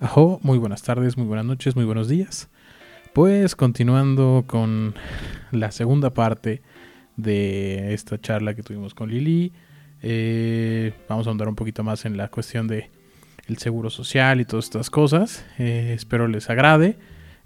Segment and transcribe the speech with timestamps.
[0.00, 2.48] Ajo, muy buenas tardes, muy buenas noches, muy buenos días.
[3.12, 4.94] Pues continuando con
[5.50, 6.62] la segunda parte
[7.16, 9.52] de esta charla que tuvimos con Lili,
[10.00, 12.90] eh, vamos a andar un poquito más en la cuestión de
[13.48, 15.44] el seguro social y todas estas cosas.
[15.58, 16.96] Eh, espero les agrade.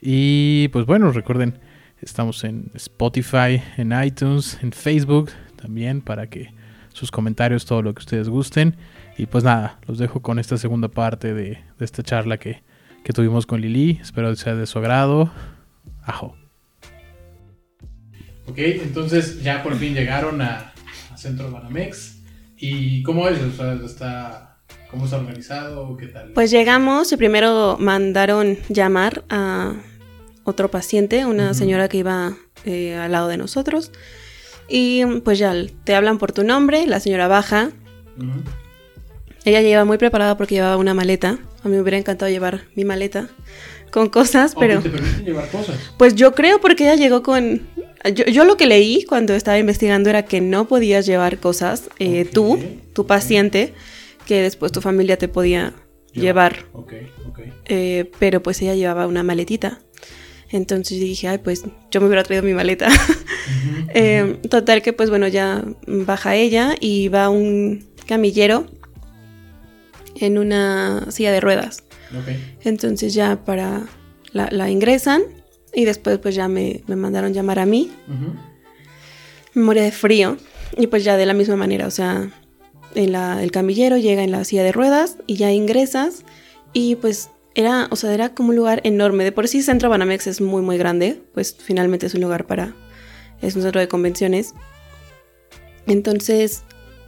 [0.02, 1.58] Y pues bueno, recuerden,
[2.02, 6.52] estamos en Spotify, en iTunes, en Facebook también para que
[6.92, 8.76] sus comentarios, todo lo que ustedes gusten.
[9.16, 12.62] Y pues nada, los dejo con esta segunda parte de, esta charla que,
[13.14, 13.98] tuvimos con Lili.
[14.00, 15.30] Espero que sea de su agrado.
[16.02, 16.36] Ajo.
[18.46, 20.72] Ok, entonces ya por fin llegaron a,
[21.16, 22.20] Centro Banamex.
[22.56, 23.38] ¿Y cómo es?
[23.84, 24.58] está,
[24.90, 25.96] ¿Cómo está organizado?
[25.96, 26.32] ¿Qué tal?
[26.32, 29.74] Pues llegamos y primero mandaron llamar a
[30.44, 33.92] otro paciente, una señora que iba eh, al lado de nosotros.
[34.68, 37.70] Y pues ya te hablan por tu nombre, la señora baja.
[39.44, 41.38] Ella lleva muy preparada porque llevaba una maleta.
[41.62, 43.28] A mí me hubiera encantado llevar mi maleta
[43.90, 44.80] con cosas, pero...
[44.80, 45.76] ¿Te permiten llevar cosas?
[45.98, 47.66] Pues yo creo porque ella llegó con...
[48.14, 52.58] Yo, lo que leí cuando estaba investigando era que no podías llevar cosas eh, tú,
[52.94, 53.74] tu paciente,
[54.26, 55.72] que después tu familia te podía
[56.12, 56.66] llevar.
[57.66, 59.80] Eh, pero pues ella llevaba una maletita.
[60.50, 62.88] Entonces dije, ay, pues yo me hubiera traído mi maleta.
[63.94, 68.66] Eh, total que pues bueno, ya baja ella y va un camillero
[70.26, 71.84] en una silla de ruedas.
[72.62, 73.86] Entonces ya para
[74.32, 75.22] la, ingresan
[75.74, 77.90] y después pues ya me, mandaron llamar a mí.
[79.54, 80.36] Me moría de frío
[80.76, 82.30] y pues ya de la misma manera, o sea,
[82.94, 86.24] en el camillero llega en la silla de ruedas y ya ingresas
[86.72, 89.24] y pues era, o sea, era como un lugar enorme.
[89.24, 92.74] De por sí Centro Banamex es muy muy grande, pues finalmente es un lugar para,
[93.40, 94.54] es un centro de convenciones.
[95.86, 96.62] Entonces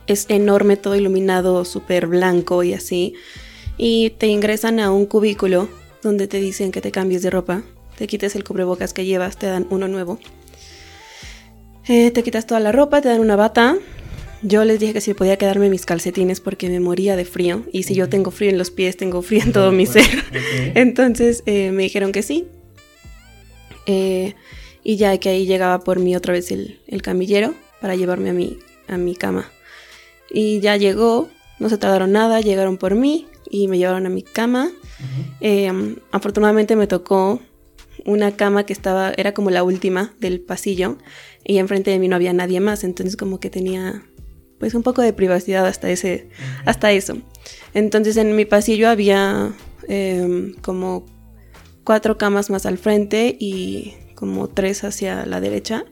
[0.06, 3.14] es enorme, todo iluminado, súper blanco y así.
[3.76, 5.68] Y te ingresan a un cubículo
[6.02, 7.62] donde te dicen que te cambies de ropa,
[7.96, 10.18] te quites el cubrebocas que llevas, te dan uno nuevo.
[11.86, 13.76] Eh, te quitas toda la ropa, te dan una bata.
[14.42, 17.64] Yo les dije que si podía quedarme mis calcetines porque me moría de frío.
[17.72, 20.24] Y si yo tengo frío en los pies, tengo frío en todo mi ser.
[20.74, 22.46] Entonces eh, me dijeron que sí.
[23.86, 24.34] Eh,
[24.82, 28.32] y ya que ahí llegaba por mí otra vez el, el camillero para llevarme a
[28.34, 29.50] mi, a mi cama.
[30.34, 31.28] Y ya llegó,
[31.60, 34.72] no se tardaron nada, llegaron por mí y me llevaron a mi cama.
[35.40, 37.40] Em, afortunadamente me tocó
[38.04, 40.98] una cama que estaba, era como la última del pasillo
[41.44, 44.02] y enfrente de mí no había nadie más, entonces como que tenía
[44.58, 46.28] pues un poco de privacidad hasta ese,
[46.64, 47.18] hasta eso.
[47.72, 49.52] Entonces en mi pasillo había
[49.86, 51.06] em, como
[51.84, 55.84] cuatro camas más al frente y como tres hacia la derecha.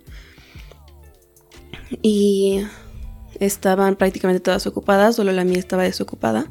[2.03, 2.63] Y
[3.41, 6.47] estaban prácticamente todas ocupadas, solo la mía estaba desocupada.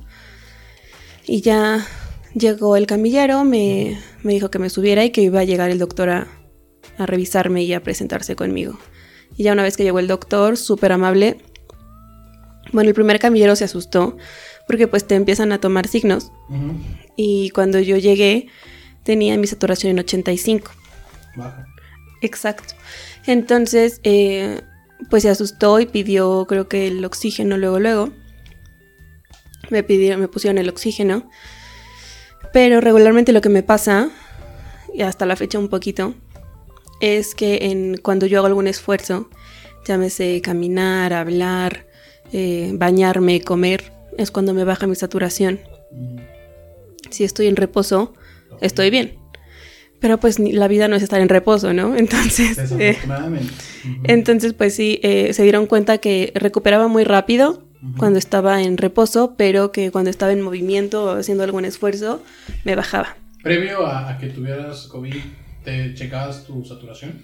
[1.25, 1.85] Y ya
[2.33, 6.09] llegó el camillero, me, dijo que me subiera y que iba a llegar el doctor
[6.09, 6.27] a,
[6.97, 8.77] revisarme y a presentarse conmigo.
[9.35, 11.37] Y ya una vez que llegó el doctor, súper amable,
[12.71, 14.17] bueno, el primer camillero se asustó
[14.67, 16.31] porque pues te empiezan a tomar signos.
[17.15, 18.47] Y cuando yo llegué
[19.03, 20.71] tenía mi saturación en 85.
[21.35, 21.65] Baja.
[22.21, 22.75] Exacto.
[23.25, 24.61] Entonces, eh,
[25.09, 28.09] pues se asustó y pidió creo que el oxígeno luego luego.
[29.69, 31.29] Me pidieron, me pusieron el oxígeno.
[32.53, 34.09] Pero regularmente lo que me pasa,
[34.93, 36.15] y hasta la fecha un poquito,
[36.99, 39.29] es que en, cuando yo hago algún esfuerzo,
[39.85, 41.87] llámese caminar, hablar,
[42.33, 45.59] eh, bañarme, comer, es cuando me baja mi saturación.
[47.09, 48.13] Si estoy en reposo,
[48.59, 49.20] estoy bien.
[50.01, 51.95] Pero pues la vida no es estar en reposo, ¿no?
[52.01, 52.97] Entonces, eh,
[54.03, 57.63] entonces pues sí, eh, se dieron cuenta que recuperaba muy rápido
[57.97, 62.21] cuando estaba en reposo, pero que cuando estaba en movimiento o haciendo algún esfuerzo,
[62.63, 63.15] me bajaba.
[63.41, 65.15] Previo a, que tuvieras COVID,
[65.63, 67.21] ¿te checabas tu saturación?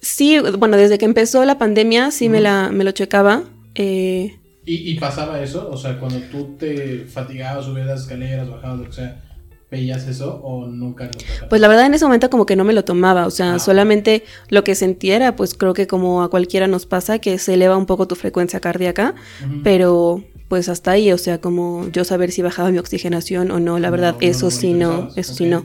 [0.00, 3.42] Sí, bueno, desde que empezó la pandemia sí me, la, me lo checaba.
[3.74, 5.68] Eh, ¿Y, ¿Y, pasaba eso?
[5.70, 9.22] O sea, cuando tú te fatigabas, subías las escaleras, bajabas, lo que sea,
[9.70, 12.72] ¿Veías eso o nunca lo Pues la verdad en ese momento como que no me
[12.72, 13.58] lo tomaba, o sea, ah.
[13.60, 17.54] solamente lo que sentía era, pues creo que como a cualquiera nos pasa, que se
[17.54, 19.14] eleva un poco tu frecuencia cardíaca,
[19.62, 23.78] pero pues hasta ahí, o sea, como yo saber si bajaba mi oxigenación o no,
[23.78, 25.64] la verdad, eso, sí no, eso sí no,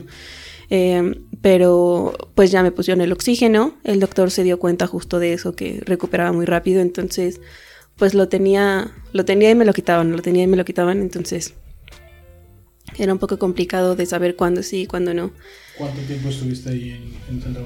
[1.42, 5.56] pero pues ya me pusieron el oxígeno, el doctor se dio cuenta justo de eso,
[5.56, 7.40] que recuperaba muy rápido, entonces
[7.96, 11.00] pues lo tenía, lo tenía y me lo quitaban, lo tenía y me lo quitaban,
[11.00, 11.54] entonces
[12.98, 15.32] era un poco complicado de saber cuándo sí y cuándo no.
[15.76, 17.56] ¿Cuánto tiempo estuviste ahí en, en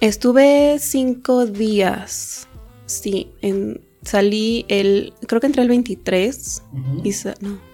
[0.00, 2.48] Estuve cinco días.
[2.86, 5.12] Sí, en, salí el.
[5.26, 6.62] Creo que entré el 23.
[7.04, 7.10] y
[7.40, 7.72] no.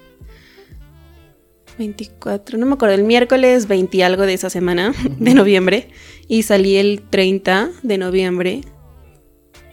[1.78, 5.88] 24, no me acuerdo, el miércoles 20 y algo de esa semana, de noviembre,
[6.26, 8.60] y salí el 30 de noviembre.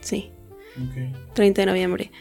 [0.01, 0.29] Sí,
[0.75, 1.33] Ok.
[1.33, 2.11] 30 de noviembre.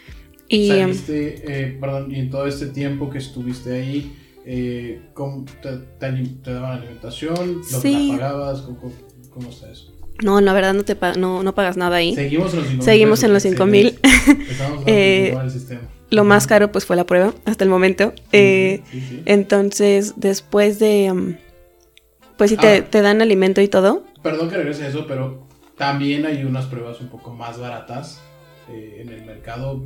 [0.49, 4.12] Y em, Saliste, eh, perdón, y en todo este tiempo que estuviste ahí,
[4.44, 7.58] eh, ¿cómo te, te ali- te daban alimentación?
[7.58, 8.12] ¿Lo Sí.
[8.12, 8.61] la pagabas?
[8.62, 8.94] ¿Cómo, cómo-
[9.31, 9.91] cómo está eso?
[10.23, 12.14] no, la verdad no te no, no pagas nada ahí.
[12.14, 13.99] Seguimos en los 5 Seguimos en los 5,000.
[14.49, 15.37] Estamos Eh.
[16.11, 18.12] Lo más caro pues fue la prueba hasta el momento.
[18.31, 19.23] Eh, Sí, sí.
[19.26, 21.06] entonces, después de...
[21.06, 21.37] em,
[22.37, 22.85] pues si te, Ah.
[22.88, 24.05] te dan alimento y todo.
[24.23, 28.20] Perdón que regrese a eso, pero también hay unas pruebas un poco más baratas
[28.70, 29.85] eh, en el mercado.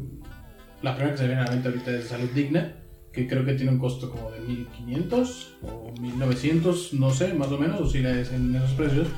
[0.83, 2.75] La primera que se viene a la mente ahorita es Salud Digna,
[3.19, 7.59] que creo que tiene un costo como de 1500 o 1900, no sé, más o
[7.59, 9.09] menos, o si la es en esos precios.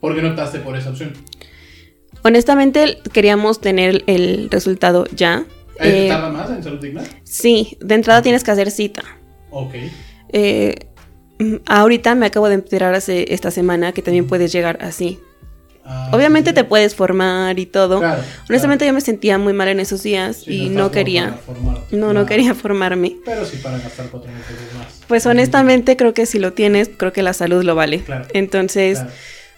[0.00, 1.12] ¿Por qué no optaste por esa opción?
[2.22, 5.44] Honestamente queríamos tener el resultado ya.
[5.78, 7.02] ¿Eh, Eh, ¿Tarda más en Salud Digna?
[7.22, 9.02] sí, de entrada tienes que hacer cita.
[9.50, 9.74] Ok.
[10.32, 10.74] Eh,
[11.38, 15.18] mm, ahorita me acabo de enterar hace esta semana que también puedes llegar así.
[15.92, 17.98] Ah, Obviamente sí, te puedes formar y todo.
[17.98, 18.92] Claro, Honestamente claro.
[18.92, 21.34] yo me sentía muy mal en esos días Sí, y no quería.
[21.44, 23.16] formarte, No, no quería formarme.
[23.24, 24.86] Pero sí para gastar 4 mil pesos más.
[25.08, 28.00] Pues honestamente creo que si lo tienes, creo que la salud lo vale.
[28.00, 28.26] Claro.
[28.34, 29.02] Entonces,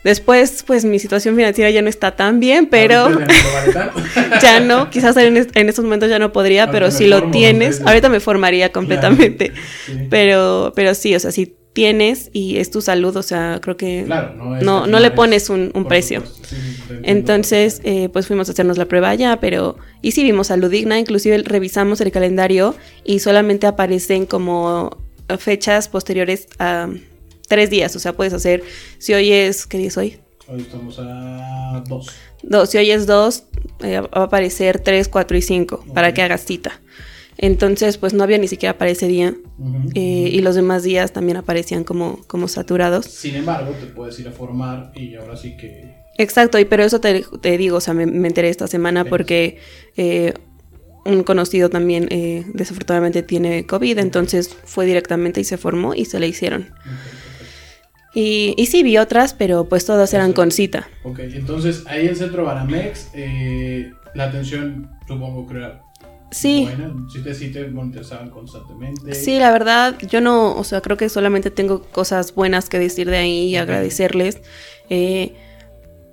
[0.05, 3.11] después, pues mi situación financiera ya no está tan bien, pero
[4.43, 7.82] ya no quizás en, en estos momentos ya no podría, Ahorita pero si lo tienes,
[7.82, 9.52] ahorita me formaría completamente.
[9.87, 10.06] Sí.
[10.11, 14.05] Pero, pero sí, o sea, si tienes y es tu salud, o sea, creo que
[14.07, 16.21] Claro, no, no, le es- pones un, precio.
[16.21, 16.49] supuesto,
[16.89, 19.77] sí, Entonces, eh, pues fuimos a hacernos la prueba allá, pero...
[20.03, 22.75] Y sí vimos salud digna, inclusive revisamos el calendario
[23.05, 24.97] y solamente aparecen como
[25.39, 26.89] fechas posteriores a
[27.49, 27.97] tres días.
[27.97, 28.63] O sea, puedes hacer,
[28.99, 30.19] si hoy es, ¿qué día es hoy?
[30.49, 32.07] Hoy estamos a 2.
[32.43, 33.45] Dos, si hoy es dos,
[33.83, 36.81] eh, va a aparecer tres, cuatro y cinco para que hagas cita.
[37.43, 39.35] Entonces, pues no había ni siquiera para ese día.
[39.94, 43.05] eh, y los demás días también aparecían como, como saturados.
[43.06, 45.93] Sin embargo, te puedes ir a formar y ahora sí que.
[46.19, 49.59] Exacto, y pero eso te, te digo, o sea, me, me enteré esta semana porque
[49.97, 50.35] eh,
[51.05, 56.21] un conocido también eh, desafortunadamente tiene COVID, entonces fue directamente y se formó y se
[56.21, 56.71] le hicieron.
[58.15, 60.89] Y, y sí vi otras, pero pues todas eran con cita.
[61.03, 65.81] Ok, entonces ahí en Centro Banamex, eh, la atención supongo que era
[66.32, 66.93] Sí, buena.
[67.12, 67.70] Sí te, sí te
[68.31, 69.14] constantemente.
[69.14, 73.08] sí, la verdad, yo no, o sea, creo que solamente tengo cosas buenas que decir
[73.08, 74.40] de ahí y agradecerles.
[74.90, 75.34] Eh,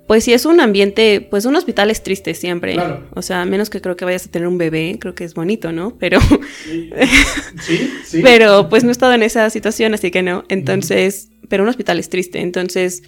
[0.06, 2.74] pues sí, es un ambiente, pues un hospital es triste siempre.
[2.74, 3.06] Claro.
[3.14, 5.34] O sea, a menos que creo que vayas a tener un bebé, creo que es
[5.34, 5.96] bonito, ¿no?
[5.98, 6.20] Pero...
[6.64, 6.90] Sí,
[7.62, 7.90] sí.
[8.04, 8.20] sí.
[8.22, 10.44] Pero pues no he estado en esa situación, así que no.
[10.48, 12.40] Entonces, pero un hospital es triste.
[12.40, 13.02] Entonces,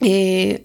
[0.00, 0.64] eh,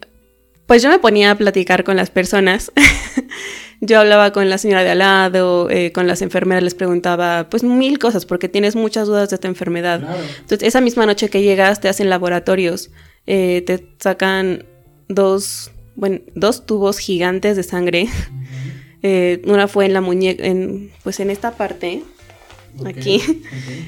[0.67, 2.71] pues yo me ponía a platicar con las personas.
[3.85, 7.63] yo hablaba con la señora de al lado, eh, con las enfermeras, les preguntaba pues
[7.63, 9.99] mil cosas porque tienes muchas dudas de tu enfermedad.
[9.99, 10.21] Claro.
[10.39, 12.91] Entonces, esa misma noche que llegas, te hacen laboratorios,
[13.27, 14.65] eh, te sacan
[15.09, 18.07] dos, bueno, dos tubos gigantes de sangre.
[19.05, 22.03] Eh, una fue en la muñeca, en, pues en esta parte,
[22.85, 23.21] Aquí.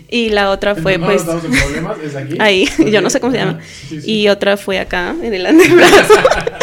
[0.10, 2.36] y la otra fue no, pues problemas, es aquí.
[2.40, 3.60] ahí, yo no sé cómo se llama.
[3.90, 4.12] sí, sí.
[4.12, 6.14] y otra fue acá, en el antebrazo.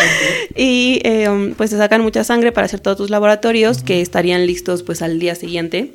[0.56, 4.46] y eh, um, pues te sacan mucha sangre para hacer todos tus laboratorios que estarían
[4.46, 5.92] listos pues al día siguiente.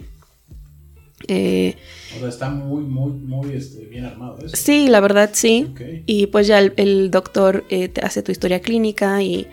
[1.27, 1.75] Eh,
[2.15, 4.55] O sea, está muy, muy, muy este, bien armado eso.
[4.55, 5.73] sí, la verdad sí.
[6.05, 9.47] Y pues ya el, el doctor eh, te hace tu historia clínica y,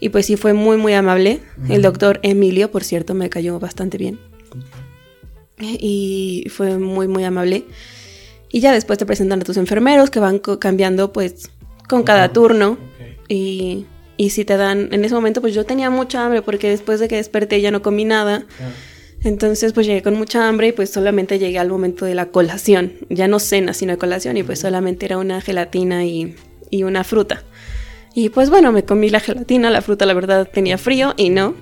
[0.00, 1.40] y pues sí fue muy, muy amable.
[1.68, 4.18] El doctor Emilio, por cierto, me cayó bastante bien.
[4.50, 4.64] Ok.
[5.58, 7.64] Y fue muy muy amable.
[8.50, 11.50] Y ya después te presentan a tus enfermeros que van cambiando pues
[11.88, 12.78] con cada turno
[13.28, 13.86] y,
[14.16, 17.08] y si te dan, en ese momento pues yo tenía mucha hambre porque después de
[17.08, 18.72] que desperté ya no comí nada, Claro.
[19.24, 22.92] entonces pues llegué con mucha hambre y pues solamente llegué al momento de la colación,
[23.10, 26.36] ya no cena sino colación y pues solamente era una gelatina y,
[26.70, 27.42] y una fruta.
[28.14, 31.54] Y pues bueno, me comí la gelatina, la fruta la verdad tenía frío y no.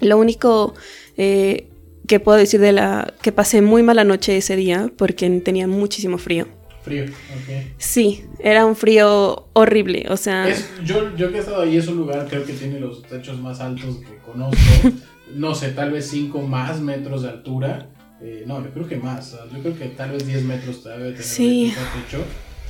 [0.00, 0.74] Lo único
[1.16, 1.68] eh,
[2.06, 6.18] que puedo decir de la que pasé muy mala noche ese día porque tenía muchísimo
[6.18, 6.46] frío.
[6.82, 7.66] Frío, ok.
[7.78, 11.88] Sí, era un frío horrible, o sea, Es, yo, yo que he estado ahí, es
[11.88, 14.56] un lugar, creo que tiene los techos más altos que conozco.
[15.34, 17.88] no sé, tal vez 5 más metros de altura.
[18.22, 19.30] Eh, no, yo creo que más.
[19.30, 21.64] sea, Yo creo que tal vez 10 metros debe tener Sí.
[21.76, 22.24] el techo.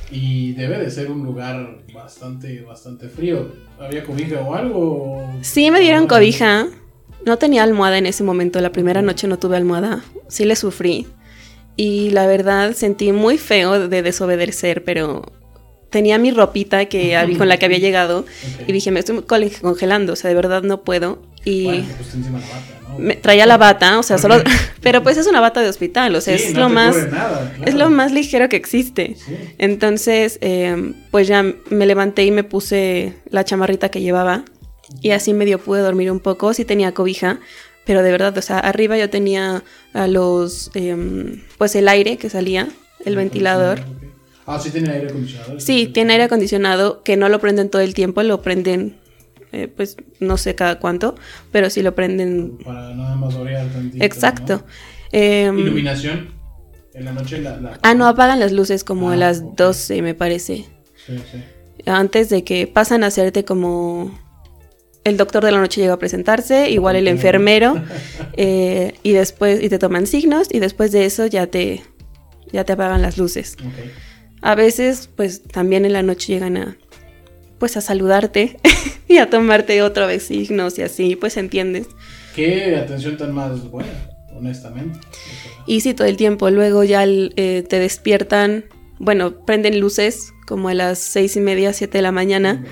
[0.09, 3.51] Y debe de ser un lugar bastante, bastante frío.
[3.79, 5.37] ¿Había cobija o algo?
[5.41, 6.67] sí me dieron cobija.
[7.27, 11.05] No tenía almohada en ese momento, la primera noche no tuve almohada, sí le sufrí.
[11.75, 15.23] Y la verdad sentí muy feo de desobedecer, pero
[15.91, 18.25] tenía mi ropita que había- con la que había llegado
[18.65, 19.21] y dije, me estoy
[19.61, 21.21] congelando, o sea, de verdad no puedo.
[21.45, 22.99] Y Bueno, encima la bata, ¿no?
[22.99, 24.35] me traía la bata, o sea, solo...
[24.81, 26.95] Pero pues es una bata de hospital, o sea, Sí, es no lo más...
[27.65, 29.15] Es lo más ligero que existe.
[29.17, 29.35] Sí.
[29.57, 34.43] Entonces, eh, pues ya me levanté y me puse la chamarrita que llevaba
[35.01, 36.53] y así medio pude dormir un poco.
[36.53, 37.39] Sí tenía cobija,
[37.85, 39.63] pero de verdad, o sea, arriba yo tenía
[39.93, 42.67] a los, em, pues el aire que salía,
[43.05, 43.79] el ventilador.
[44.45, 45.59] Ah, sí tiene aire acondicionado.
[45.59, 48.97] Sí, tiene aire acondicionado que no lo prenden todo el tiempo, lo prenden,
[49.51, 51.15] eh, pues no sé cada cuánto,
[51.51, 52.57] pero sí lo prenden.
[52.63, 54.03] Para nada más orear tantito.
[54.03, 54.57] Exacto.
[54.57, 54.63] ¿no?
[55.11, 56.29] Em, Iluminación.
[56.93, 57.57] En la noche la.
[57.57, 59.55] la- ah, no, apagan las luces como a Ah, las ok.
[59.57, 60.65] 12, me parece.
[61.05, 61.43] Sí, sí.
[61.85, 64.17] antes de que pasan a hacerte como
[65.07, 67.81] el doctor de la noche llega a presentarse, igual el enfermero,
[68.37, 71.83] eh, y después y te toman signos y después de eso ya te
[72.51, 73.57] ya te apagan las luces.
[74.41, 76.77] A veces, pues también en la noche llegan a
[77.57, 78.57] pues a saludarte
[79.07, 81.87] y a tomarte otra vez signos y así, pues entiendes.
[82.35, 84.99] Qué atención tan más buena, honestamente.
[85.65, 86.49] Y sí, todo el tiempo.
[86.49, 88.65] Luego ya eh, te despiertan,
[88.99, 92.63] bueno, prenden luces como a las seis y media, siete de la mañana.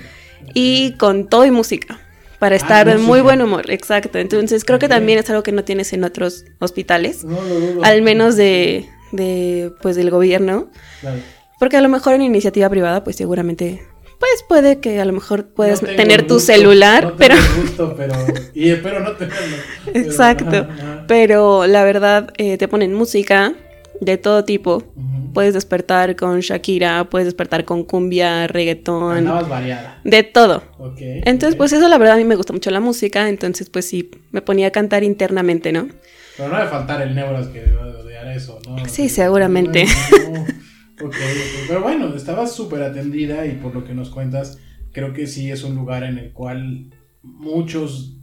[0.54, 2.05] y con todo y música
[2.40, 4.18] para Ah, estar de muy buen humor, exacto.
[4.20, 7.84] Entonces creo que también es algo que no tienes en otros hospitales, No dudo.
[7.84, 10.70] al menos de, de pues del gobierno,
[11.02, 11.18] Claro.
[11.60, 13.82] porque a lo mejor en iniciativa privada pues seguramente
[14.20, 17.94] pues puede que a lo mejor puedes No tengo tener tu celular, no pero gusto,
[17.98, 18.14] pero.
[18.54, 19.58] Y espero no tenerlo.
[19.86, 21.04] Pero, exacto, ajá.
[21.08, 23.54] pero la verdad eh, te ponen música
[24.02, 24.84] de todo tipo.
[25.34, 30.00] Puedes despertar con Shakira, puedes despertar con cumbia, reggaetón, variada.
[30.04, 30.64] de todo.
[30.78, 31.00] Ok.
[31.02, 34.10] Entonces, pues eso la verdad a mí me gusta mucho la música, entonces pues sí,
[34.32, 35.90] me ponía a cantar internamente, ¿no?
[36.38, 38.78] Pero no debe faltar el neuras que deba de odiar eso, ¿no?
[38.88, 39.86] Sí, seguramente.
[40.32, 40.46] No.
[41.68, 44.60] Pero bueno, estabas súper atendida y por lo que nos cuentas,
[44.94, 48.18] creo que sí es un lugar en el cual muchos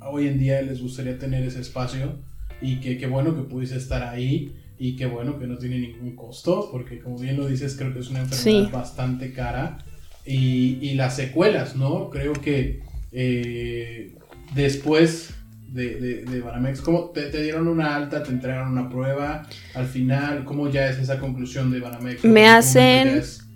[0.00, 2.18] hoy en día les gustaría tener ese espacio
[2.60, 6.16] y que qué bueno que pudiste estar ahí y qué bueno que no tiene ningún
[6.16, 8.68] costo, porque como bien lo dices, creo que es una enfermedad Sí.
[8.72, 9.78] bastante cara
[10.24, 12.08] y, y las secuelas, ¿no?
[12.10, 12.80] Creo que
[13.12, 14.14] eh,
[14.54, 15.34] después
[15.68, 19.86] de, de, de Banamex, ¿cómo te, te dieron una alta, te entregaron una prueba al
[19.86, 20.44] final?
[20.44, 22.24] ¿Cómo ya es esa conclusión de Banamex?
[22.24, 23.46] Me ¿En qué momento hacen-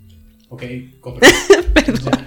[0.49, 0.63] Ok,
[2.05, 2.25] Ya.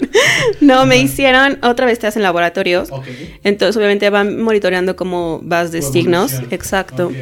[0.60, 3.06] No, me hicieron, otra vez te hacen laboratorios, Ok.
[3.44, 7.06] entonces obviamente van monitoreando cómo vas de signos, exacto.
[7.08, 7.14] Ok.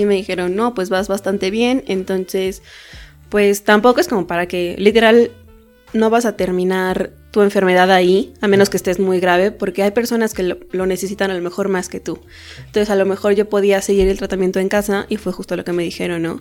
[0.00, 2.62] Y me dijeron, no, pues vas bastante bien, entonces,
[3.28, 5.30] pues tampoco es como para que, literal,
[5.92, 9.90] no vas a terminar tu enfermedad ahí, a menos que estés muy grave, porque hay
[9.90, 12.18] personas que lo, lo necesitan a lo mejor más que tú.
[12.58, 15.64] Entonces, a lo mejor yo podía seguir el tratamiento en casa y fue justo lo
[15.64, 16.40] que me dijeron, ¿no?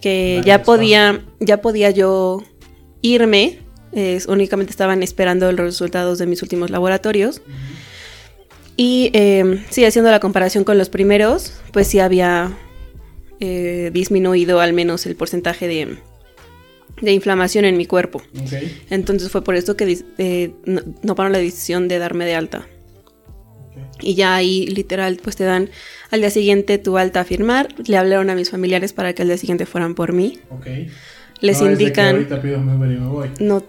[0.00, 2.42] Que ya podía, ya podía yo
[3.02, 3.60] irme,
[4.28, 7.40] únicamente estaban esperando los resultados de mis últimos laboratorios.
[8.76, 12.56] Y eh, sí, haciendo la comparación con los primeros, pues sí había
[13.40, 15.98] eh, disminuido al menos el porcentaje de,
[17.00, 18.22] de inflamación en mi cuerpo.
[18.40, 18.52] Ok.
[18.90, 22.66] Entonces fue por esto que eh, no, no tomaron la decisión de darme de alta.
[24.00, 25.70] Y ya ahí literal pues te dan
[26.10, 27.68] al día siguiente tu alta a firmar.
[27.86, 30.38] Le hablaron a mis familiares para que al día siguiente fueran por mí.
[30.50, 30.66] Ok.
[31.40, 32.14] Les No es de que indican...
[32.16, 33.30] ahorita pido mi Uber y me voy.
[33.40, 33.62] No,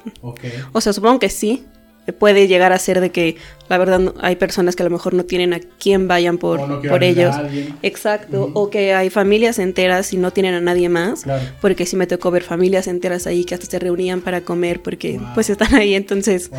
[0.71, 1.65] o sea, supongo que sí.
[2.13, 3.35] Puede llegar a ser de que
[3.67, 6.67] la verdad no- hay personas que a lo mejor no tienen a quién vayan por,
[6.67, 7.35] no por ellos.
[7.83, 11.23] Exacto, o que hay familias enteras y no tienen a nadie más.
[11.23, 11.43] Claro.
[11.61, 15.17] Porque sí me tocó ver familias enteras ahí que hasta se reunían para comer porque
[15.17, 15.27] Wow.
[15.33, 15.95] pues están ahí.
[15.95, 16.49] Entonces,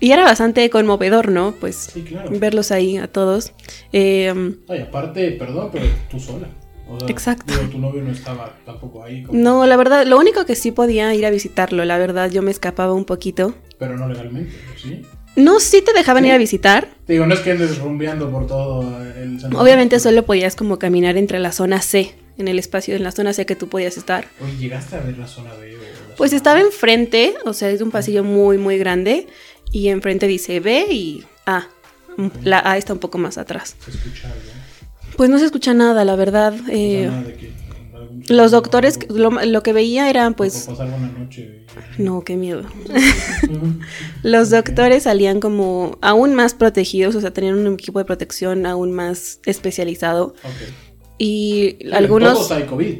[0.00, 1.54] y era bastante conmovedor, ¿no?
[1.58, 2.30] Pues sí, claro.
[2.32, 3.52] verlos ahí a todos.
[3.92, 4.34] Eh,
[4.68, 6.48] Ay, aparte, perdón, pero tú sola.
[6.88, 7.52] O sea, Exacto.
[7.52, 9.24] digo, tu novio no estaba tampoco ahí.
[9.32, 12.50] no, la verdad, lo único que sí podía ir a visitarlo, la verdad, yo me
[12.50, 13.54] escapaba un poquito.
[13.78, 15.02] Pero no legalmente, ¿sí?
[15.36, 16.28] No, sí te dejaban ¿Sí?
[16.28, 16.88] ir a visitar.
[17.06, 18.82] Te Digo, no es que andes rumbeando por todo
[19.16, 19.38] el.
[19.56, 23.32] Obviamente solo podías como caminar entre la zona C, en el espacio, en la zona
[23.32, 24.26] C que tú podías estar.
[24.40, 25.74] Oye, ¿llegaste a ver la zona B?
[25.74, 25.78] o
[26.10, 29.26] la Pues zona estaba enfrente, o sea, es un pasillo muy, muy grande.
[29.72, 31.66] Y enfrente dice B y A.
[32.44, 33.74] La A está un poco más atrás.
[33.84, 34.38] Se escucha algo.
[35.16, 36.54] Pues no se escucha nada, la verdad.
[36.68, 37.52] Eh, nada de que
[37.94, 40.68] algún- los doctores, lo, lo que veía eran pues...
[41.18, 41.64] noche.
[41.98, 42.62] y- No, qué miedo.
[44.22, 48.92] Los doctores salían como aún más protegidos, o sea, tenían un equipo de protección aún
[48.92, 50.34] más especializado.
[50.44, 50.74] Ok.
[51.18, 52.30] Y algunos...
[52.30, 52.94] En todos hay COVID.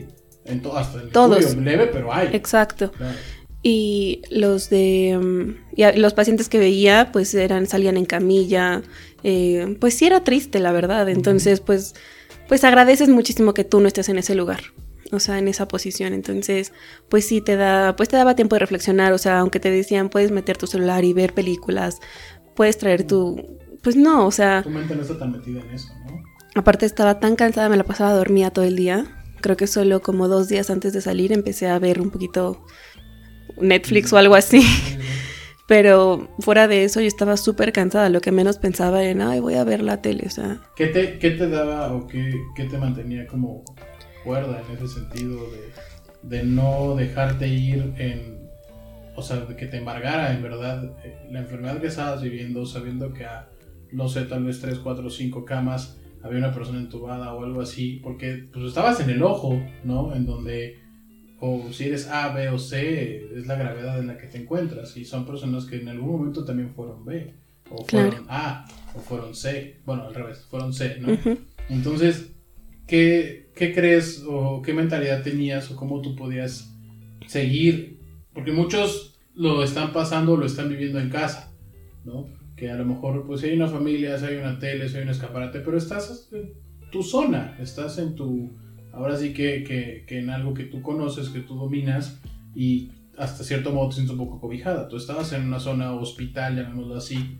[0.46, 1.56] En to- hasta el Todos.
[1.56, 2.28] leve, pero hay.
[2.32, 2.92] Exacto.
[2.92, 3.16] Claro.
[3.62, 8.82] Y los de mm, y los pacientes que veía, pues eran, salían en camilla.
[9.24, 11.08] Eh, pues sí era triste, la verdad.
[11.08, 11.94] Entonces, pues,
[12.46, 14.60] pues agradeces muchísimo que tú no estés en ese lugar.
[15.12, 16.12] o sea, en esa posición.
[16.12, 16.72] Entonces,
[17.08, 20.08] pues sí te da, pues te daba tiempo de reflexionar, o sea, aunque te decían
[20.08, 22.00] puedes meter tu celular y ver películas,
[22.54, 24.62] puedes traer tu, pues no, o sea.
[24.62, 26.22] Tu mente no está tan metida en eso, ¿no?
[26.54, 29.06] Aparte estaba tan cansada, me la pasaba dormida todo el día.
[29.40, 32.64] Creo que solo como dos días antes de salir empecé a ver un poquito
[33.60, 34.62] Netflix o algo así.
[35.66, 38.10] Pero fuera de eso yo estaba súper cansada.
[38.10, 40.60] Lo que menos pensaba era, ay, voy a ver la tele, o sea.
[40.76, 43.64] ¿Qué te, qué te daba o qué, qué te mantenía como
[44.24, 48.44] cuerda en ese sentido de, de no dejarte ir en...
[49.16, 53.12] O sea, de que te embargara en verdad eh, la enfermedad que estabas viviendo, sabiendo
[53.12, 53.48] que a,
[53.92, 58.00] no sé, tal vez 3, 4, 5 camas había una persona entubada o algo así,
[58.02, 60.14] porque pues estabas en el ojo, ¿no?
[60.16, 60.83] En donde
[61.46, 64.96] o si eres A, B o C, es la gravedad en la que te encuentras.
[64.96, 67.34] Y son personas que en algún momento también fueron B,
[67.70, 69.80] o fueron A, o fueron C.
[69.84, 71.08] Bueno, al revés, fueron C, ¿no?
[71.68, 72.32] Entonces,
[72.86, 76.74] ¿qué, ¿qué, crees o qué mentalidad tenías o cómo tú podías
[77.26, 78.00] seguir?
[78.32, 81.52] Porque muchos lo están pasando, lo están viviendo en casa,
[82.06, 82.26] ¿no?
[82.56, 85.02] Que a lo mejor, pues, si hay una familia, si hay una tele, si hay
[85.02, 86.54] un escaparate, pero estás en
[86.90, 88.56] tu zona, estás en tu
[88.94, 89.64] ahora sí que,
[90.06, 92.20] que, en algo que tú conoces, que tú dominas
[92.54, 94.88] y hasta cierto modo te sientes un poco cobijada.
[94.88, 97.38] Tú estabas en una zona hospital, llamémoslo así,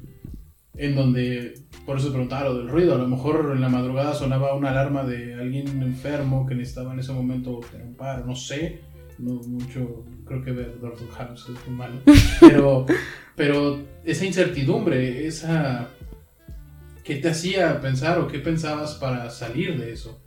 [0.77, 1.55] en donde,
[1.87, 4.71] por eso te preguntaba lo del ruido, a lo mejor en la madrugada sonaba una
[4.71, 8.81] alarma de alguien enfermo que necesitaba en ese momento tener un paro, no sé,
[9.19, 10.79] no mucho, creo que ver
[11.13, 11.95] House es muy malo,
[12.41, 12.87] pero,
[13.37, 15.89] pero esa incertidumbre, esa...
[17.05, 20.24] ¿Qué te hacía pensar o qué pensabas para salir de eso?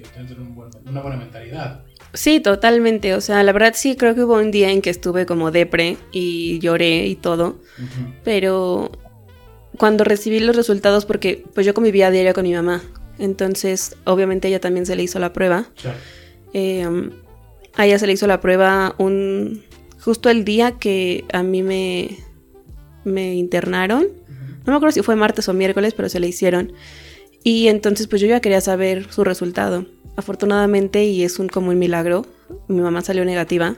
[0.00, 1.84] Tener una buena mentalidad.
[2.14, 3.14] Sí, totalmente.
[3.14, 5.96] O sea, la verdad sí creo que hubo un día en que estuve como depre
[6.12, 7.58] y lloré y todo.
[8.24, 8.90] Pero
[9.76, 12.82] cuando recibí los resultados, porque pues yo convivía a diario con mi mamá.
[13.18, 15.66] Entonces, obviamente ella también se le hizo la prueba.
[16.52, 17.10] Em,
[17.74, 19.62] a ella se le hizo la prueba un
[20.00, 22.16] justo el día que a mí me,
[23.04, 24.06] me internaron.
[24.64, 26.72] No me acuerdo si fue martes o miércoles, pero se le hicieron.
[27.44, 29.86] Y entonces pues yo ya quería saber su resultado.
[30.16, 32.26] Afortunadamente, y es un como un milagro,
[32.66, 33.76] mi mamá salió negativa.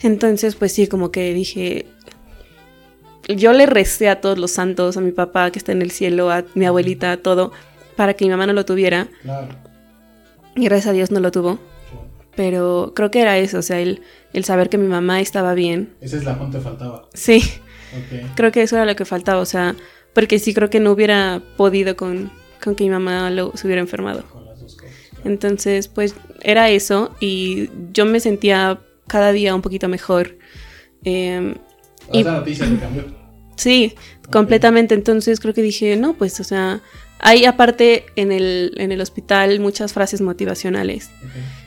[0.00, 1.86] Entonces pues sí, como que dije,
[3.28, 6.30] yo le recé a todos los santos, a mi papá que está en el cielo,
[6.30, 7.52] a mi abuelita, a todo,
[7.96, 9.08] para que mi mamá no lo tuviera.
[10.54, 11.58] Y gracias a Dios no lo tuvo.
[12.36, 14.02] Pero creo que era eso, o sea, el,
[14.34, 15.94] el saber que mi mamá estaba bien.
[16.00, 17.08] Ese eslabón te faltaba.
[17.14, 17.42] Sí.
[18.34, 19.74] Creo que eso era lo que faltaba, o sea,
[20.16, 22.32] porque sí creo que no hubiera podido con,
[22.64, 24.24] con que mi mamá lo, se hubiera enfermado.
[25.26, 30.38] Entonces, pues era eso y yo me sentía cada día un poquito mejor.
[31.04, 31.54] Eh,
[32.14, 33.04] y, esa noticia me cambió.
[33.56, 33.92] Sí,
[34.32, 34.94] completamente.
[34.94, 36.80] Entonces creo que dije, no, pues, o sea,
[37.18, 41.10] hay aparte en el, en el hospital muchas frases motivacionales.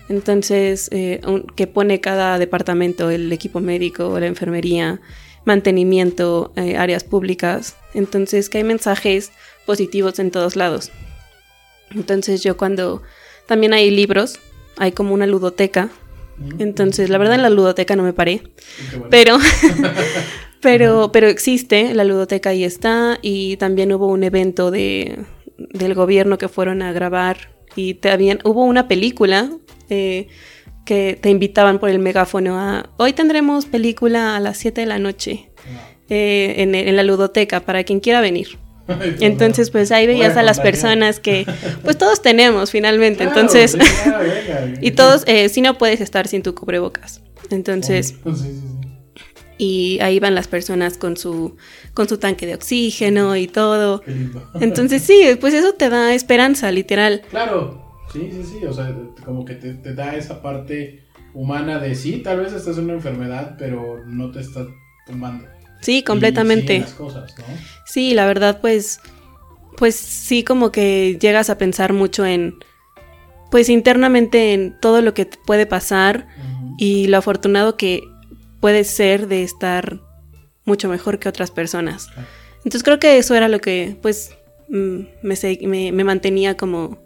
[0.09, 1.21] Entonces, eh,
[1.55, 5.01] que pone cada departamento, el equipo médico la enfermería,
[5.49, 7.75] mantenimiento, eh, áreas públicas.
[7.95, 9.31] Entonces, que hay mensajes
[9.65, 10.91] positivos en todos lados.
[11.89, 13.01] Entonces, yo cuando
[13.47, 14.39] también hay libros,
[14.77, 15.89] hay como una ludoteca.
[16.37, 16.61] Mm.
[16.61, 18.43] Entonces, la verdad en la ludoteca no me paré.
[19.09, 19.39] Pero
[20.61, 25.17] pero pero existe, la ludoteca ahí está y también hubo un evento de
[25.57, 29.49] del gobierno que fueron a grabar y también hubo una película
[29.89, 30.27] eh,
[30.89, 34.97] que te invitaban por el megáfono a, hoy tendremos película a las 7 de la
[34.97, 35.51] noche
[36.09, 38.57] eh, en, la ludoteca para quien quiera venir.
[39.19, 41.45] Entonces, pues ahí veías a las personas que,
[41.83, 43.77] pues todos tenemos finalmente, entonces,
[44.81, 47.21] y todos, eh, si no puedes estar sin tu cubrebocas.
[47.51, 48.15] Entonces,
[49.59, 51.55] y ahí van las personas con su,
[51.93, 54.01] con su tanque de oxígeno y todo.
[54.59, 57.21] Entonces, sí, pues eso te da esperanza, literal.
[57.29, 57.88] Claro.
[58.11, 58.91] Sí, sí, sí, o sea,
[59.23, 63.55] como que te, da esa parte humana de sí, tal vez estás en una enfermedad,
[63.57, 64.65] pero no te está
[65.05, 65.45] tumbando.
[65.81, 66.87] Sí, completamente.
[67.85, 68.99] Sí, la verdad, pues,
[69.77, 72.55] pues sí, como que llegas a pensar mucho en,
[73.51, 76.27] pues internamente en todo lo que puede pasar
[76.77, 78.01] y lo afortunado que
[78.59, 80.01] puede ser de estar
[80.65, 82.09] mucho mejor que otras personas.
[82.57, 84.31] Entonces creo que eso era lo que, pues,
[84.67, 86.97] mm, me, me mantenía como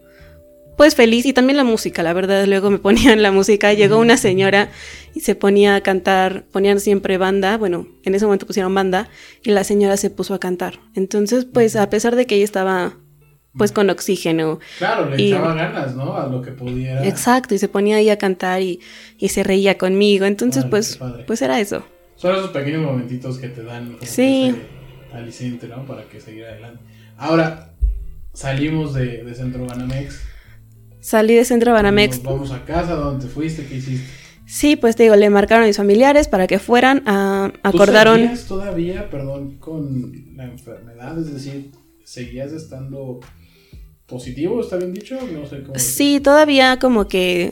[0.77, 4.17] pues feliz y también la música, la verdad, luego me ponían la música, llegó una
[4.17, 4.69] señora
[5.13, 9.09] y se ponía a cantar, ponían siempre banda, bueno, en ese momento pusieron banda
[9.43, 10.79] y la señora se puso a cantar.
[10.95, 12.97] Entonces, pues a pesar de que ella estaba
[13.55, 14.59] pues con oxígeno.
[14.79, 16.17] Claro, le echaba ganas, ¿no?
[16.17, 17.05] A lo que pudiera.
[17.07, 18.79] Exacto, y se ponía ahí a cantar y,
[19.27, 20.25] se reía conmigo.
[20.25, 21.85] Entonces, pues, pues era eso.
[22.15, 24.55] Son esos pequeños momentitos que te dan sí.
[25.13, 25.85] aliciente, ¿no?
[25.85, 26.79] Para que seguir adelante.
[27.15, 27.73] Ahora,
[28.33, 30.32] salimos de, de Centro Banamex
[31.03, 32.23] Salí de Centro Banamex.
[32.23, 33.65] Nos vamos a casa, ¿dónde te fuiste?
[33.65, 34.05] ¿Qué hiciste?
[34.45, 38.21] Sí, pues te digo, le marcaron a mis familiares para que fueran a ¿Tú acordaron.
[38.21, 41.19] seguías todavía, perdón, con la enfermedad?
[41.19, 41.71] Es decir,
[42.05, 43.19] ¿seguías estando
[44.05, 44.61] positivo?
[44.61, 45.19] ¿Está bien dicho?
[45.33, 45.77] No sé cómo.
[45.77, 47.51] Sí, todavía como que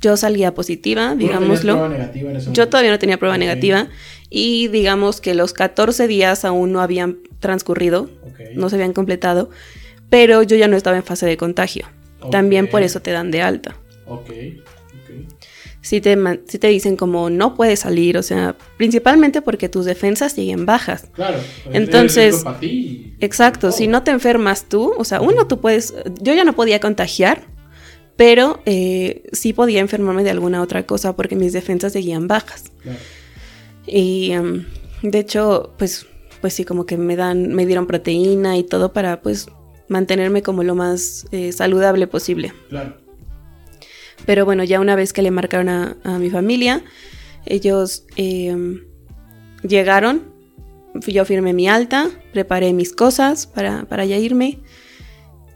[0.00, 1.74] yo salía positiva, ¿Tú no digámoslo.
[1.74, 3.88] prueba negativa en ese Yo todavía no tenía prueba Ok, negativa
[4.30, 9.50] y digamos que los 14 días aún no habían transcurrido, ok, no se habían completado,
[10.08, 11.86] pero yo ya no estaba en fase de contagio.
[12.30, 13.76] También por eso te dan de alta.
[14.06, 15.10] Ok, ok.
[15.82, 20.32] Si te, sí te dicen como no puedes salir, o sea, principalmente porque tus defensas
[20.32, 21.06] siguen bajas.
[21.12, 21.38] Claro.
[21.38, 25.94] es- Entonces- para ti Exacto, si no te enfermas tú, o sea, uno tú puedes,
[26.20, 27.42] yo ya no podía contagiar,
[28.16, 32.72] pero eh, sí podía enfermarme de alguna otra cosa porque mis defensas seguían bajas.
[32.82, 32.98] Claro.
[33.86, 34.66] Y em,
[35.02, 36.06] de hecho, pues,
[36.40, 39.48] pues sí, como que me dan, me dieron proteína y todo para pues
[39.90, 42.54] mantenerme como lo más eh, saludable posible.
[42.70, 42.96] Claro.
[44.24, 46.84] Pero bueno, ya una vez que le marcaron a, a mi familia,
[47.44, 48.84] ellos em,
[49.62, 50.22] llegaron,
[51.06, 54.60] yo firmé mi alta, preparé mis cosas para, para ya irme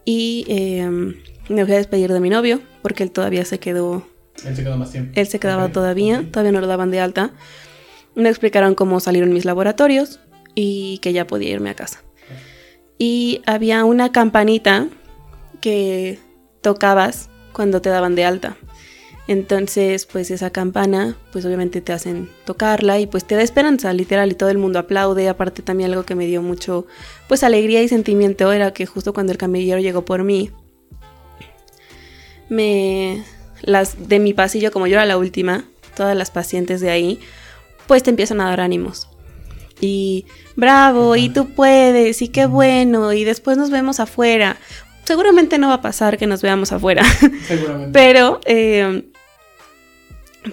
[0.05, 1.15] y em,
[1.49, 4.07] me fui a despedir de mi novio porque él todavía se quedó,
[4.45, 5.13] Él se quedó más tiempo.
[5.15, 7.33] él se quedaba todavía, todavía no lo daban de alta.
[8.17, 10.21] Me explicaron cómo salieron mis laboratorios
[10.55, 12.03] y que ya podía irme a casa.
[12.99, 14.89] Y había una campanita
[15.61, 16.19] que
[16.61, 18.57] tocabas cuando te daban de alta.
[19.27, 24.31] Entonces, pues esa campana, pues obviamente te hacen tocarla y pues te da esperanza, literal,
[24.31, 25.29] y todo el mundo aplaude.
[25.29, 26.87] Aparte también algo que me dio mucho,
[27.27, 30.51] pues alegría y sentimiento era que justo cuando el camillero llegó por mí,
[32.51, 33.25] me,
[33.63, 35.65] las de mi pasillo, como yo era la última,
[35.97, 37.19] todas las pacientes de ahí,
[37.87, 39.09] pues te empiezan a dar ánimos.
[39.81, 44.57] Y bravo, y tú puedes, y qué bueno, y después nos vemos afuera.
[45.05, 47.05] Seguramente no va a pasar que nos veamos afuera,
[47.47, 47.91] Seguramente.
[47.93, 49.03] pero eh,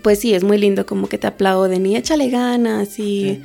[0.01, 3.43] pues sí, es muy lindo como que te aplauden y échale ganas y Sí,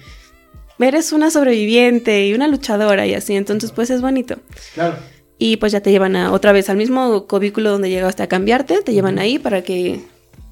[0.85, 4.37] eres una sobreviviente y una luchadora y así, entonces pues es bonito.
[4.75, 4.97] Claro.
[5.39, 8.83] Y pues ya te llevan a, otra vez al mismo cubículo donde llegaste a cambiarte,
[8.83, 10.01] te llevan ahí para que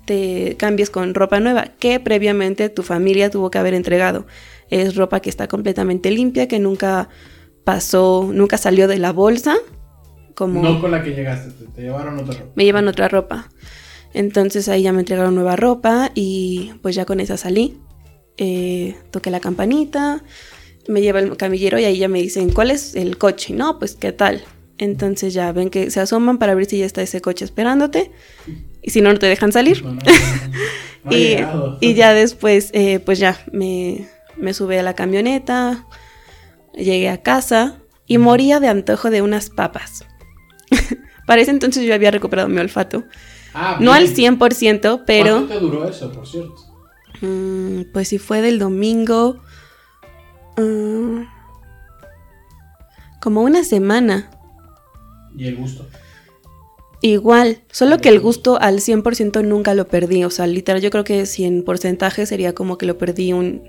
[0.04, 4.26] te cambies con ropa nueva que previamente tu familia tuvo que haber entregado.
[4.74, 7.08] Es ropa que está completamente limpia, que nunca
[7.62, 9.56] pasó, nunca salió de la bolsa.
[10.34, 12.52] Como No con la que llegaste, te, te llevaron otra ropa.
[12.56, 13.50] me llevan otra ropa.
[14.14, 17.78] Entonces ahí ya me entregaron nueva ropa y pues ya con esa salí.
[18.36, 20.24] Eh, toqué la campanita,
[20.88, 23.54] me lleva el camillero y ahí ya me dicen, ¿cuál es el coche?
[23.54, 24.42] No, pues qué tal.
[24.78, 28.10] Entonces ya ven que se asoman para ver si ya está ese coche esperándote
[28.82, 29.84] y si no, no te dejan salir.
[29.84, 30.00] No, no,
[31.04, 31.36] no, y,
[31.80, 35.86] y ya después, eh, pues ya me, me subí a la camioneta,
[36.74, 40.04] llegué a casa y moría de antojo de unas papas.
[41.26, 43.04] Para ese entonces yo había recuperado mi olfato.
[43.54, 44.38] Ah, No al bien.
[44.38, 46.54] 100%, pero ¿Cuánto te duró eso, por cierto?
[47.20, 49.40] mm, pues si fue del domingo,
[50.56, 51.22] mm,
[53.20, 54.30] como una semana.
[55.36, 55.86] Y el gusto.
[57.00, 60.24] Igual, solo que el gusto al 100% nunca lo perdí.
[60.24, 63.62] O sea, literal, yo creo que si en porcentaje sería como que lo perdí un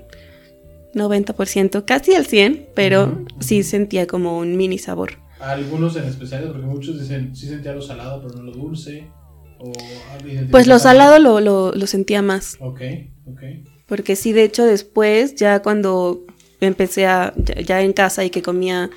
[0.96, 5.18] 90%, casi al 100%, pero sí sentía como un mini sabor.
[5.48, 9.12] Algunos en especial, porque muchos dicen, sí sentía lo salado, pero no lo dulce.
[9.58, 10.16] O,
[10.50, 12.56] Pues lo salado lo, lo, lo sentía más.
[12.60, 12.80] Ok,
[13.26, 13.42] ok.
[13.86, 16.24] Porque sí, de hecho, después, ya cuando
[16.60, 18.90] empecé a, ya, ya en casa y que comía,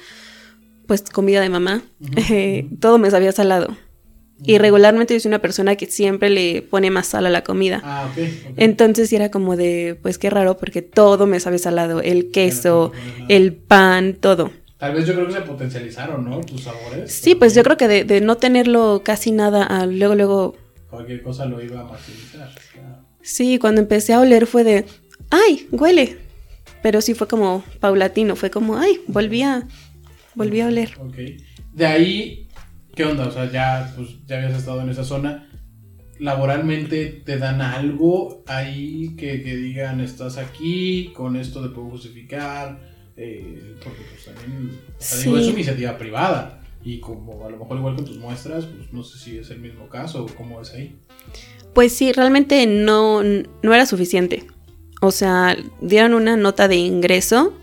[0.88, 1.84] pues, comida de mamá,
[2.16, 3.78] eh, todo me sabía salado.
[4.44, 7.82] Y regularmente yo soy una persona que siempre le pone más sal a la comida.
[7.86, 8.18] Ah, ok.
[8.18, 8.54] ok.
[8.58, 12.02] Entonces era como de, pues qué raro, porque todo me sabe salado.
[12.02, 14.52] El queso, no el pan, todo.
[14.78, 16.40] Tal vez yo creo que se potencializaron, ¿no?
[16.42, 17.12] Tus sabores.
[17.12, 20.58] Sí, pues yo creo que de, de no tenerlo casi nada, a luego, luego,
[20.90, 22.50] Cualquier cosa lo iba a maximizar.
[22.74, 23.04] claro.
[23.22, 24.86] sí, cuando empecé a oler fue de,
[25.30, 26.18] ay, huele.
[26.82, 29.68] Pero sí fue como paulatino, fue como, ay, volví a,
[30.34, 30.92] volví a oler.
[31.00, 31.18] Ok.
[31.74, 32.48] De ahí,
[33.00, 33.28] ¿qué onda?
[33.28, 35.48] O sea, ya, pues, ya habías estado en esa zona.
[36.20, 42.78] Laboralmente te dan algo ahí que, que digan estás aquí, con esto te puedo justificar.
[43.22, 45.42] eh, porque pues también o sea, digo, Sí.
[45.42, 46.62] es una iniciativa privada.
[46.84, 49.60] Y como a lo mejor igual con tus muestras, pues no sé si es el
[49.60, 50.98] mismo caso o cómo es ahí.
[51.74, 54.46] Pues sí, realmente no, no era suficiente.
[55.02, 57.54] O sea, dieron una nota de ingreso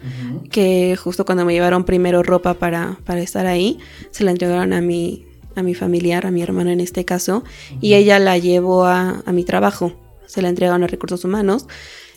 [0.50, 3.78] que justo cuando me llevaron primero ropa para, para estar ahí,
[4.10, 5.25] se la entregaron a mi,
[5.56, 7.44] a mi familiar, a mi hermana en este caso,
[7.80, 9.92] y ella la llevó a, a mi trabajo,
[10.26, 11.66] se la entregaron a recursos humanos,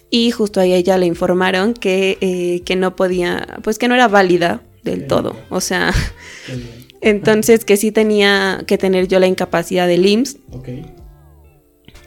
[0.09, 3.95] y justo ahí a ella le informaron que, eh, que no podía, pues que no
[3.95, 5.93] era válida del todo, o sea.
[7.01, 10.37] Entonces, que sí tenía que tener yo la incapacidad del IMSS.
[10.51, 10.67] Ok.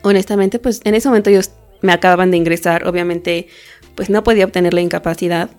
[0.03, 3.47] Honestamente, pues en ese momento ellos me acababan de ingresar, obviamente,
[3.95, 5.49] pues no podía obtener la incapacidad.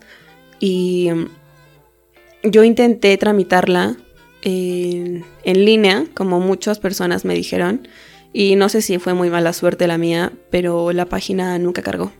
[0.60, 3.96] Y mm, yo intenté tramitarla
[4.44, 7.88] en, en línea, como muchas personas me dijeron.
[8.33, 12.12] Y no sé si fue muy mala suerte la mía, pero la página nunca cargó.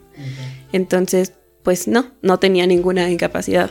[0.73, 1.33] Entonces,
[1.63, 3.71] pues no, no tenía ninguna incapacidad.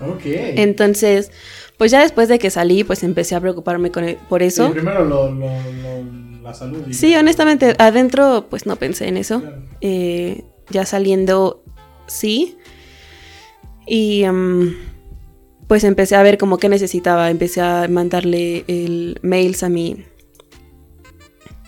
[0.00, 0.22] Ok.
[0.24, 1.30] Entonces,
[1.76, 4.70] pues ya después de que salí, pues empecé a preocuparme con el- por Sí, eso.
[4.70, 6.82] primero lo, lo, lo- la salud.
[6.88, 9.40] y- Sí, honestamente, adentro pues no pensé en eso.
[9.40, 9.62] Claro.
[9.80, 11.62] Eh, ya saliendo,
[12.06, 12.56] sí.
[13.86, 14.74] Y mm,
[15.68, 17.30] pues empecé a ver como que necesitaba.
[17.30, 20.04] Empecé a mandarle el mails a mi,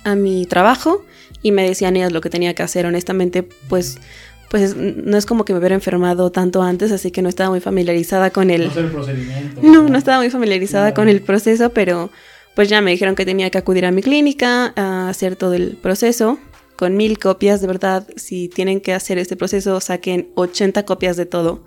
[0.04, 1.04] a mi trabajo
[1.42, 2.86] y me decían ellas lo que tenía que hacer.
[2.86, 3.98] Honestamente, pues,
[4.50, 7.60] pues no es como que me hubiera enfermado tanto antes, así que no estaba muy
[7.60, 8.68] familiarizada con el...
[8.74, 9.60] No el procedimiento.
[9.62, 10.94] No, no estaba muy familiarizada Claro.
[10.96, 12.10] con el proceso, pero
[12.56, 15.76] pues ya me dijeron que tenía que acudir a mi clínica a hacer todo el
[15.80, 16.38] proceso
[16.80, 21.26] con mil copias, de verdad, si tienen que hacer este proceso, saquen 80 copias de
[21.26, 21.62] todo,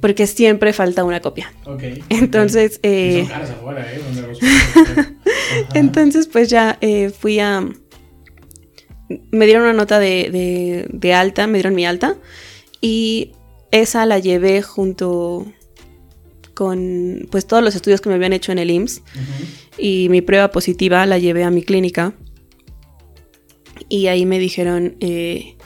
[0.00, 1.52] porque siempre falta una copia.
[1.66, 1.82] Ok.
[2.08, 4.00] Entonces, eh, son caras afuera, ¿eh?
[4.26, 4.38] Los
[5.74, 7.68] entonces pues ya eh, fui a...
[9.30, 12.16] Me dieron una nota de, de- de alta, me dieron mi alta,
[12.80, 13.32] y
[13.72, 15.44] esa la llevé junto
[16.54, 19.02] con pues todos los estudios que me habían hecho en el IMSS.
[19.76, 22.14] Y mi prueba positiva la llevé a mi clínica
[23.90, 25.56] y ahí me dijeron, eh,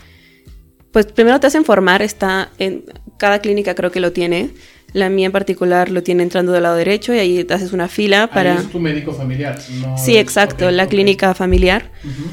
[0.91, 2.85] pues primero te hacen formar, está en
[3.19, 4.51] cada clínica creo que lo tiene,
[4.93, 7.89] la mía en particular lo tiene entrando del lado derecho y ahí te haces una
[7.89, 8.59] fila para...
[8.59, 9.57] Ahí es tu médico familiar.
[9.81, 11.91] no Sí, exacto, la clínica familiar.
[12.05, 12.29] Ujú.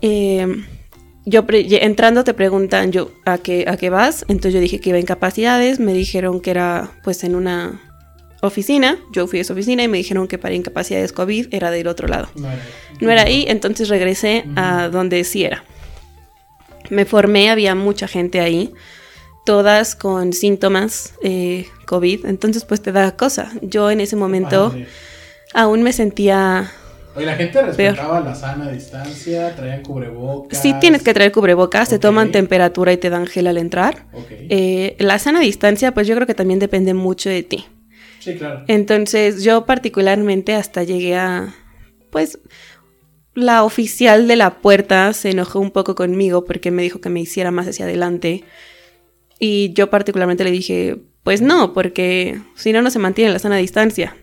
[0.00, 0.46] Eh,
[1.26, 4.78] yo pre- ye- entrando te preguntan yo a qué a qué vas, entonces yo dije
[4.78, 7.80] que iba a incapacidades, me dijeron que era pues en una
[8.46, 11.86] oficina, yo fui a esa oficina y me dijeron que para incapacidades COVID era del
[11.86, 12.28] otro lado.
[12.36, 12.62] No era,
[13.00, 15.64] No era ahí, entonces regresé a donde sí era.
[16.90, 18.72] Me formé, había mucha gente ahí,
[19.46, 23.50] todas con síntomas eh, COVID, entonces pues te da cosa.
[23.62, 24.74] Yo en ese momento
[25.54, 26.70] aún me sentía...
[27.16, 30.60] Oye, la gente respetaba la sana distancia, traían cubrebocas.
[30.60, 32.02] Sí tienes que traer cubrebocas, te Ok.
[32.02, 34.06] toman temperatura y te dan gel al entrar.
[34.12, 34.26] Ok.
[34.48, 37.66] Eh, la sana distancia pues yo creo que también depende mucho de ti.
[38.24, 38.64] Sí, claro.
[38.68, 41.54] Entonces yo particularmente hasta llegué a,
[42.10, 42.38] pues,
[43.34, 47.20] la oficial de la puerta se enojó un poco conmigo porque me dijo que me
[47.20, 48.44] hiciera más hacia adelante.
[49.40, 53.56] Y yo particularmente le dije, pues no, porque si no, no se mantiene la sana
[53.56, 54.16] distancia.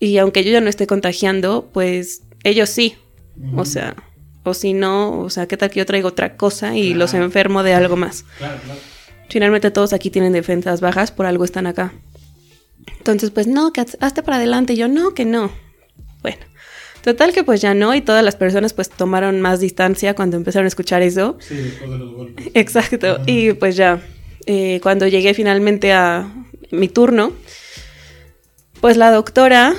[0.00, 2.96] Y aunque yo ya no esté contagiando, pues ellos sí.
[3.54, 3.94] O sea,
[4.42, 6.98] o si no, o sea, ¿qué tal que yo traigo otra cosa y Claro.
[6.98, 8.24] los enfermo de algo más?
[8.38, 8.80] Claro, claro.
[9.28, 11.92] Finalmente todos aquí tienen defensas bajas, por algo están acá.
[12.98, 14.72] Entonces, pues no, que haz- hazte para adelante.
[14.72, 15.50] Y yo, no, que no.
[16.22, 16.38] Bueno,
[17.02, 20.64] total que pues ya no, y todas las personas pues tomaron más distancia cuando empezaron
[20.64, 21.36] a escuchar eso.
[21.40, 22.46] Sí, después de los golpes.
[22.54, 23.22] Exacto, Ajá.
[23.26, 24.00] y pues ya,
[24.46, 26.32] eh, cuando llegué finalmente a
[26.72, 27.32] mi turno,
[28.80, 29.74] pues la doctora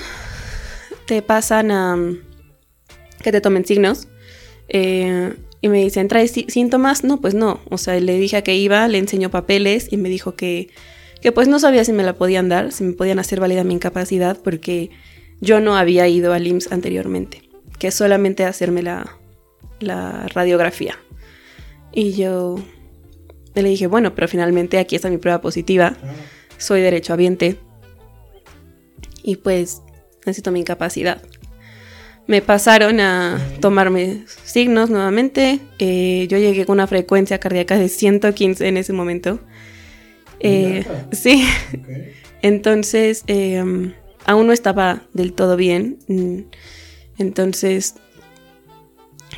[1.05, 1.97] te pasan a
[3.23, 4.07] que te tomen signos
[4.69, 7.03] eh, y me dicen, ¿traes sí- síntomas?
[7.03, 10.07] No, pues no, o sea, le dije a que iba, le enseñó papeles y me
[10.09, 10.69] dijo que,
[11.21, 13.73] que pues no sabía si me la podían dar, si me podían hacer válida mi
[13.73, 14.91] incapacidad porque
[15.41, 17.41] yo no había ido al IMSS anteriormente,
[17.79, 19.17] que solamente hacerme la,
[19.79, 20.97] la radiografía.
[21.93, 22.59] Y yo
[23.55, 26.13] le dije, bueno, pero finalmente aquí está mi prueba positiva, Ah,
[26.57, 27.57] soy derechohabiente
[29.23, 29.81] y pues
[30.25, 31.21] necesito mi incapacidad.
[32.27, 35.59] Me pasaron a tomarme signos nuevamente.
[35.79, 39.39] eh, yo llegué con una frecuencia cardíaca de 115 en ese momento.
[40.39, 41.43] Eh, sí,
[42.41, 43.63] entonces eh,
[44.25, 45.99] aún no estaba del todo bien.
[46.07, 46.39] mm,
[47.17, 47.95] Entonces,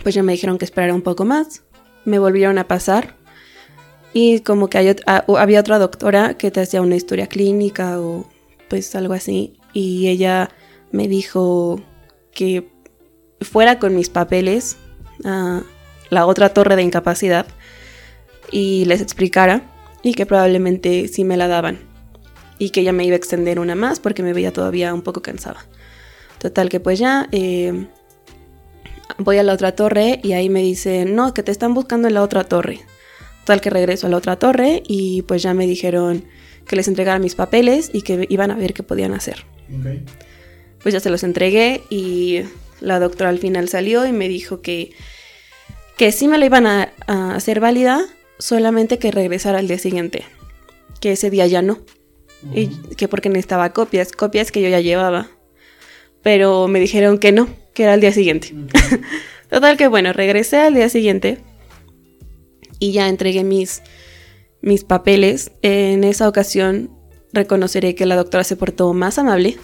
[0.03, 1.63] pues ya me dijeron que esperara un poco más.
[2.05, 3.17] Me volvieron a pasar.
[4.13, 8.27] Y como que hay ah, había otra doctora que te hacía una historia clínica o
[8.67, 9.53] pues algo así.
[9.73, 10.49] Y ella
[10.91, 11.79] me dijo
[12.33, 12.67] que
[13.41, 14.77] fuera con mis papeles
[15.23, 15.61] a
[16.09, 17.45] la otra torre de incapacidad
[18.51, 19.61] y les explicara
[20.03, 21.79] y que probablemente sí me la daban
[22.57, 25.21] y que ya me iba a extender una más porque me veía todavía un poco
[25.21, 25.65] cansada.
[26.39, 27.87] Total que pues ya eh,
[29.17, 32.13] voy a la otra torre y ahí me dicen, no, que te están buscando en
[32.13, 32.81] la otra torre.
[33.41, 36.25] Total que regreso a la otra torre y pues ya me dijeron
[36.67, 39.45] que les entregara mis papeles y que iban a ver qué podían hacer.
[39.73, 40.07] Ok.
[40.83, 42.41] Pues ya se los entregué y
[42.79, 44.91] la doctora al final salió y me dijo que,
[45.97, 48.05] que sí me la iban a, a hacer válida,
[48.39, 50.23] solamente que regresara al día siguiente,
[50.99, 51.79] que ese día ya no.
[52.53, 55.29] Y que porque necesitaba copias, copias que yo ya llevaba.
[56.21, 58.53] pero me dijeron que no, que era al día siguiente.
[59.49, 61.39] Total que bueno, regresé al día siguiente
[62.79, 63.81] y ya entregué mis,
[64.61, 65.51] mis papeles.
[65.61, 66.91] En esa ocasión
[67.33, 69.57] reconoceré que la doctora se portó más amable.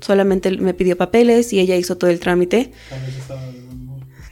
[0.00, 2.72] Solamente me pidió papeles y ella hizo todo el trámite.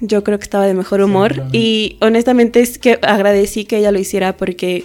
[0.01, 3.99] Yo creo que estaba de mejor humor y honestamente es que agradecí que ella lo
[3.99, 4.85] hiciera porque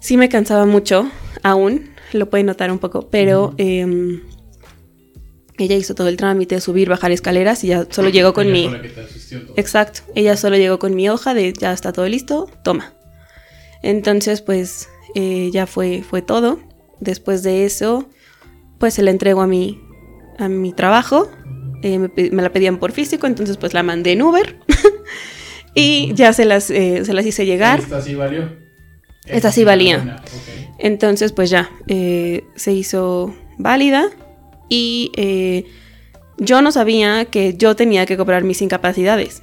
[0.00, 1.10] sí me cansaba mucho,
[1.42, 3.54] aún, lo pueden notar un poco, pero
[5.58, 8.70] ella hizo todo el trámite, subir, bajar escaleras y ya solo llegó con mi...
[9.56, 12.94] Exacto, ella solo llegó con mi hoja de ya está todo listo, toma.
[13.82, 16.58] Entonces pues eh, ya fue, fue todo.
[17.00, 18.08] Después de eso
[18.78, 19.80] pues se la entrego a mi,
[20.38, 21.30] a mi trabajo.
[21.82, 24.56] Eh, me, la pedían por físico, entonces pues la mandé en Uber.
[25.74, 27.80] y ya se las, eh, se las hice llegar.
[27.80, 28.48] ¿Esta sí valió?
[29.26, 30.22] Esta sí valía.
[30.78, 34.10] Entonces pues ya se hizo válida
[34.68, 35.66] y eh,
[36.38, 39.42] yo no sabía que yo tenía que cobrar mis incapacidades.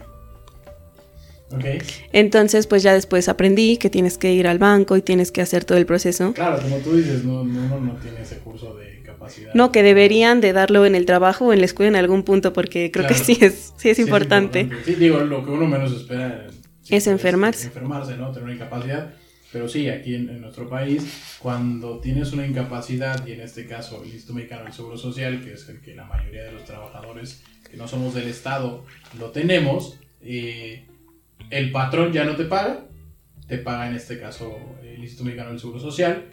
[2.11, 5.65] Entonces, pues ya después aprendí que tienes que ir al banco y tienes que hacer
[5.65, 6.33] todo el proceso.
[6.33, 9.53] Claro, como tú dices, no, uno no tiene ese curso de capacidad.
[9.53, 12.53] No, que deberían de darlo en el trabajo o en la escuela en algún punto
[12.53, 14.69] porque creo que sí es, sí es importante.
[14.85, 16.47] Sí, digo, lo que uno menos espera
[16.89, 17.67] es enfermarse.
[17.67, 18.29] enfermarse, ¿no?
[18.31, 19.13] Tener una incapacidad.
[19.51, 24.09] Pero sí, aquí en, nuestro país, cuando tienes una incapacidad, y en este caso el
[24.09, 27.75] Instituto Mexicano del Seguro Social, que es el que la mayoría de los trabajadores que
[27.75, 28.85] no somos del Estado
[29.17, 30.85] lo tenemos, eh,
[31.49, 32.85] el patrón ya no te paga,
[33.47, 36.25] te paga en este caso el Instituto Mexicano del Seguro Social,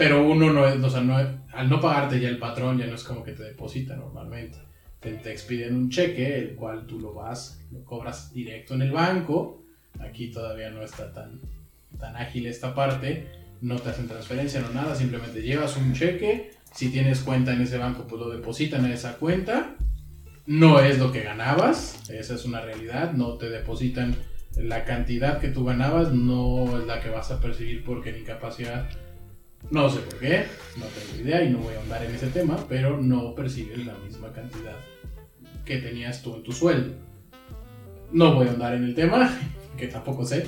[0.00, 2.94] pero uno no es, o sea, no, al no pagarte ya el patrón ya no
[2.94, 4.56] es como que te deposita normalmente.
[4.98, 9.62] Te, expiden un cheque, el cual tú lo vas, lo cobras directo en el banco.
[9.98, 11.42] Aquí todavía no está tan,
[11.98, 13.26] tan ágil esta parte,
[13.60, 17.76] no te hacen transferencia, no nada, simplemente llevas un cheque, si tienes cuenta en ese
[17.76, 19.74] banco, pues lo depositan a esa cuenta,
[20.46, 24.16] no es lo que ganabas, esa es una realidad, no te depositan
[24.56, 28.88] la cantidad que tú ganabas, no es la que vas a percibir porque en incapacidad,
[29.70, 30.46] no sé por qué,
[30.76, 33.94] no tengo idea y no voy a andar en ese tema, pero no percibes la
[33.98, 34.76] misma cantidad
[35.64, 36.94] que tenías tú en tu sueldo.
[38.12, 39.38] No voy a andar en el tema,
[39.76, 40.46] que tampoco sé,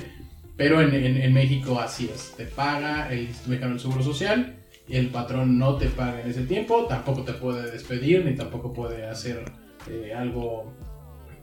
[0.57, 2.33] pero en, México así es.
[2.35, 6.85] Te paga el Mexicano del Seguro Social el patrón no te paga en ese tiempo.
[6.87, 9.45] Tampoco te puede despedir ni tampoco puede hacer
[9.89, 10.73] eh, algo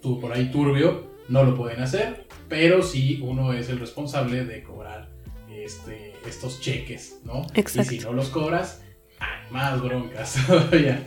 [0.00, 1.10] tú, por ahí turbio.
[1.28, 2.26] No lo pueden hacer.
[2.48, 5.10] Pero sí uno es el responsable de cobrar
[5.48, 7.46] este, estos cheques, ¿no?
[7.54, 7.94] Exacto.
[7.94, 8.82] Y si no los cobras,
[9.18, 11.02] hay más broncas todavía.